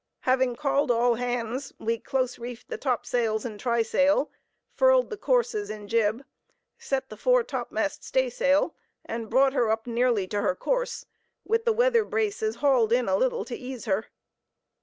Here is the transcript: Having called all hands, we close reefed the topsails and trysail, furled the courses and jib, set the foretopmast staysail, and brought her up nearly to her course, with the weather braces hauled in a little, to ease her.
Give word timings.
Having 0.21 0.55
called 0.55 0.89
all 0.89 1.13
hands, 1.13 1.73
we 1.77 1.99
close 1.99 2.39
reefed 2.39 2.69
the 2.69 2.77
topsails 2.79 3.45
and 3.45 3.59
trysail, 3.59 4.31
furled 4.73 5.11
the 5.11 5.15
courses 5.15 5.69
and 5.69 5.87
jib, 5.87 6.25
set 6.79 7.09
the 7.09 7.15
foretopmast 7.15 8.01
staysail, 8.03 8.73
and 9.05 9.29
brought 9.29 9.53
her 9.53 9.69
up 9.69 9.85
nearly 9.85 10.25
to 10.29 10.41
her 10.41 10.55
course, 10.55 11.05
with 11.45 11.65
the 11.65 11.71
weather 11.71 12.03
braces 12.03 12.55
hauled 12.55 12.91
in 12.91 13.07
a 13.07 13.15
little, 13.15 13.45
to 13.45 13.55
ease 13.55 13.85
her. 13.85 14.07